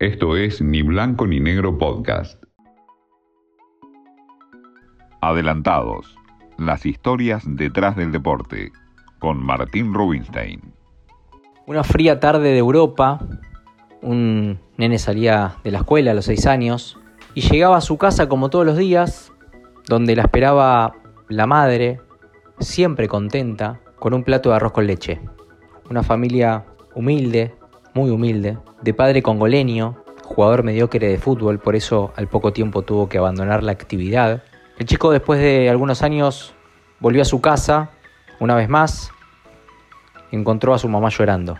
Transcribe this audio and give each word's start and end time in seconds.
Esto 0.00 0.34
es 0.34 0.62
Ni 0.62 0.80
Blanco 0.80 1.26
ni 1.26 1.40
Negro 1.40 1.76
Podcast. 1.76 2.42
Adelantados. 5.20 6.16
Las 6.56 6.86
historias 6.86 7.42
detrás 7.46 7.96
del 7.96 8.10
deporte. 8.10 8.72
Con 9.18 9.44
Martín 9.44 9.92
Rubinstein. 9.92 10.72
Una 11.66 11.84
fría 11.84 12.18
tarde 12.18 12.48
de 12.48 12.56
Europa, 12.56 13.20
un 14.00 14.58
nene 14.78 14.98
salía 14.98 15.56
de 15.64 15.70
la 15.70 15.80
escuela 15.80 16.12
a 16.12 16.14
los 16.14 16.24
seis 16.24 16.46
años 16.46 16.98
y 17.34 17.42
llegaba 17.42 17.76
a 17.76 17.82
su 17.82 17.98
casa 17.98 18.26
como 18.26 18.48
todos 18.48 18.64
los 18.64 18.78
días, 18.78 19.34
donde 19.86 20.16
la 20.16 20.22
esperaba 20.22 20.94
la 21.28 21.46
madre, 21.46 22.00
siempre 22.58 23.06
contenta, 23.06 23.80
con 23.98 24.14
un 24.14 24.24
plato 24.24 24.48
de 24.48 24.56
arroz 24.56 24.72
con 24.72 24.86
leche. 24.86 25.20
Una 25.90 26.02
familia 26.02 26.64
humilde, 26.94 27.54
muy 27.94 28.10
humilde, 28.10 28.58
de 28.82 28.94
padre 28.94 29.22
congoleño, 29.22 29.96
jugador 30.24 30.62
mediocre 30.62 31.08
de 31.08 31.18
fútbol, 31.18 31.58
por 31.58 31.76
eso 31.76 32.12
al 32.16 32.28
poco 32.28 32.52
tiempo 32.52 32.82
tuvo 32.82 33.08
que 33.08 33.18
abandonar 33.18 33.62
la 33.62 33.72
actividad. 33.72 34.42
El 34.78 34.86
chico 34.86 35.10
después 35.10 35.40
de 35.40 35.68
algunos 35.68 36.02
años 36.02 36.54
volvió 37.00 37.22
a 37.22 37.24
su 37.24 37.40
casa, 37.40 37.90
una 38.38 38.54
vez 38.54 38.68
más, 38.68 39.10
encontró 40.30 40.74
a 40.74 40.78
su 40.78 40.88
mamá 40.88 41.08
llorando. 41.08 41.58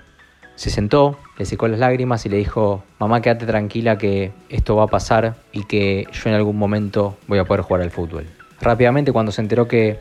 Se 0.54 0.70
sentó, 0.70 1.18
le 1.38 1.46
secó 1.46 1.68
las 1.68 1.80
lágrimas 1.80 2.26
y 2.26 2.28
le 2.28 2.36
dijo, 2.36 2.84
mamá 2.98 3.22
quédate 3.22 3.46
tranquila 3.46 3.98
que 3.98 4.32
esto 4.50 4.76
va 4.76 4.84
a 4.84 4.88
pasar 4.88 5.36
y 5.52 5.64
que 5.64 6.06
yo 6.12 6.28
en 6.28 6.36
algún 6.36 6.58
momento 6.58 7.16
voy 7.26 7.38
a 7.38 7.44
poder 7.44 7.62
jugar 7.62 7.82
al 7.82 7.90
fútbol. 7.90 8.26
Rápidamente 8.60 9.10
cuando 9.10 9.32
se 9.32 9.40
enteró 9.40 9.66
que 9.66 9.98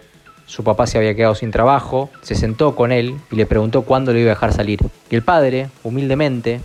su 0.49 0.63
papá 0.63 0.88
se 0.88 0.98
había 0.98 1.13
quedado 1.13 1.35
sin 1.35 1.52
trabajo, 1.52 2.09
se 2.21 2.34
sentó 2.34 2.76
con 2.76 2.91
él 2.91 3.16
y 3.31 3.35
le 3.35 3.45
preguntó 3.45 3.84
cuándo 3.84 4.13
lo 4.13 4.17
iba 4.17 4.31
a 4.31 4.34
dejar 4.34 4.52
salir. 4.52 4.80
Y 5.12 5.16
el 5.16 5.21
padre, 5.21 5.70
humildemente, 5.84 6.59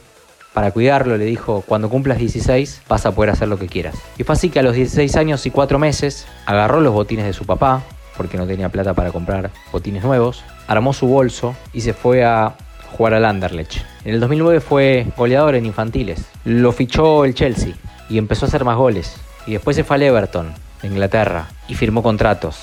para 0.54 0.70
cuidarlo, 0.70 1.18
le 1.18 1.26
dijo, 1.26 1.62
cuando 1.66 1.90
cumplas 1.90 2.16
16 2.16 2.80
vas 2.88 3.04
a 3.04 3.14
poder 3.14 3.30
hacer 3.30 3.48
lo 3.48 3.58
que 3.58 3.66
quieras. 3.66 3.94
Y 4.16 4.24
fue 4.24 4.32
así 4.32 4.48
que 4.48 4.60
a 4.60 4.62
los 4.62 4.74
16 4.74 5.14
años 5.16 5.44
y 5.44 5.50
4 5.50 5.78
meses 5.78 6.26
agarró 6.46 6.80
los 6.80 6.94
botines 6.94 7.26
de 7.26 7.34
su 7.34 7.44
papá, 7.44 7.82
porque 8.16 8.38
no 8.38 8.46
tenía 8.46 8.70
plata 8.70 8.94
para 8.94 9.12
comprar 9.12 9.50
botines 9.70 10.02
nuevos, 10.02 10.44
armó 10.66 10.94
su 10.94 11.06
bolso 11.06 11.54
y 11.74 11.82
se 11.82 11.92
fue 11.92 12.24
a 12.24 12.54
jugar 12.96 13.12
al 13.12 13.26
Anderlecht. 13.26 13.82
En 14.06 14.14
el 14.14 14.20
2009 14.20 14.60
fue 14.60 15.06
goleador 15.14 15.56
en 15.56 15.66
infantiles. 15.66 16.24
Lo 16.46 16.72
fichó 16.72 17.26
el 17.26 17.34
Chelsea 17.34 17.74
y 18.08 18.16
empezó 18.16 18.46
a 18.46 18.48
hacer 18.48 18.64
más 18.64 18.78
goles. 18.78 19.14
Y 19.46 19.52
después 19.52 19.76
se 19.76 19.84
fue 19.84 19.96
al 19.96 20.04
Everton, 20.04 20.54
Inglaterra, 20.82 21.48
y 21.68 21.74
firmó 21.74 22.02
contratos 22.02 22.56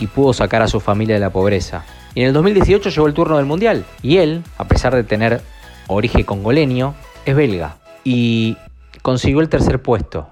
y 0.00 0.06
pudo 0.06 0.32
sacar 0.32 0.62
a 0.62 0.68
su 0.68 0.80
familia 0.80 1.14
de 1.14 1.20
la 1.20 1.30
pobreza. 1.30 1.84
Y 2.14 2.22
en 2.22 2.28
el 2.28 2.32
2018 2.32 2.90
llegó 2.90 3.06
el 3.06 3.14
turno 3.14 3.36
del 3.36 3.46
Mundial. 3.46 3.84
Y 4.02 4.16
él, 4.16 4.42
a 4.58 4.66
pesar 4.66 4.94
de 4.94 5.04
tener 5.04 5.40
origen 5.86 6.24
congoleño, 6.24 6.94
es 7.24 7.36
belga. 7.36 7.76
Y 8.02 8.56
consiguió 9.02 9.40
el 9.40 9.48
tercer 9.48 9.80
puesto. 9.80 10.28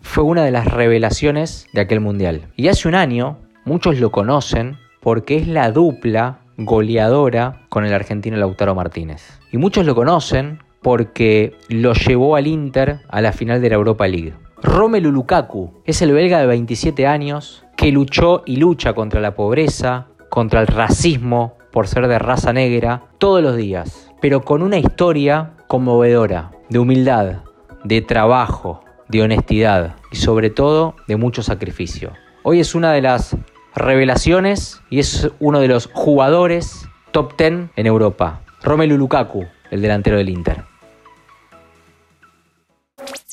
Fue 0.00 0.24
una 0.24 0.44
de 0.44 0.50
las 0.50 0.66
revelaciones 0.66 1.66
de 1.72 1.82
aquel 1.82 2.00
Mundial. 2.00 2.48
Y 2.56 2.68
hace 2.68 2.88
un 2.88 2.94
año, 2.94 3.38
muchos 3.64 3.98
lo 3.98 4.10
conocen 4.10 4.78
porque 5.00 5.36
es 5.36 5.48
la 5.48 5.70
dupla 5.70 6.38
goleadora 6.56 7.62
con 7.68 7.84
el 7.84 7.92
argentino 7.92 8.36
Lautaro 8.36 8.74
Martínez. 8.74 9.40
Y 9.50 9.58
muchos 9.58 9.84
lo 9.84 9.94
conocen 9.94 10.60
porque 10.80 11.54
lo 11.68 11.92
llevó 11.94 12.36
al 12.36 12.46
Inter 12.46 13.00
a 13.08 13.20
la 13.20 13.32
final 13.32 13.60
de 13.60 13.68
la 13.68 13.76
Europa 13.76 14.08
League. 14.08 14.34
Romelu 14.62 15.10
Lukaku 15.10 15.82
es 15.84 16.02
el 16.02 16.12
belga 16.12 16.38
de 16.40 16.46
27 16.46 17.06
años 17.06 17.61
que 17.76 17.92
luchó 17.92 18.42
y 18.46 18.56
lucha 18.56 18.94
contra 18.94 19.20
la 19.20 19.34
pobreza, 19.34 20.06
contra 20.28 20.60
el 20.60 20.66
racismo 20.66 21.56
por 21.72 21.88
ser 21.88 22.06
de 22.06 22.18
raza 22.18 22.52
negra 22.52 23.04
todos 23.18 23.42
los 23.42 23.56
días, 23.56 24.10
pero 24.20 24.42
con 24.42 24.62
una 24.62 24.78
historia 24.78 25.52
conmovedora, 25.66 26.52
de 26.68 26.78
humildad, 26.78 27.42
de 27.84 28.02
trabajo, 28.02 28.84
de 29.08 29.22
honestidad 29.22 29.96
y 30.10 30.16
sobre 30.16 30.50
todo 30.50 30.94
de 31.08 31.16
mucho 31.16 31.42
sacrificio. 31.42 32.12
Hoy 32.42 32.60
es 32.60 32.74
una 32.74 32.92
de 32.92 33.02
las 33.02 33.36
revelaciones 33.74 34.82
y 34.90 34.98
es 34.98 35.30
uno 35.40 35.60
de 35.60 35.68
los 35.68 35.88
jugadores 35.92 36.88
top 37.10 37.36
10 37.36 37.70
en 37.76 37.86
Europa. 37.86 38.42
Romelu 38.62 38.96
Lukaku, 38.96 39.44
el 39.70 39.82
delantero 39.82 40.16
del 40.16 40.28
Inter. 40.28 40.62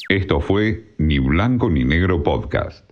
Esto 0.09 0.39
fue 0.39 0.95
Ni 0.97 1.19
Blanco 1.19 1.69
ni 1.69 1.83
Negro 1.83 2.23
Podcast. 2.23 2.89